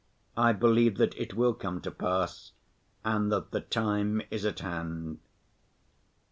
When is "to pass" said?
1.81-2.53